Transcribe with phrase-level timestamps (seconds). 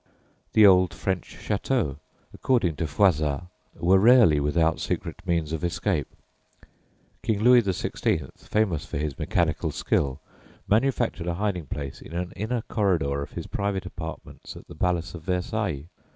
[0.53, 1.97] The old French châteaux,
[2.33, 3.43] according to Froisart,
[3.75, 6.07] were rarely without secret means of escape.
[7.21, 10.19] King Louis XVI., famous for his mechanical skill,
[10.67, 15.13] manufactured a hiding place in an inner corridor of his private apartments at the Palace
[15.13, 15.85] of Versailles.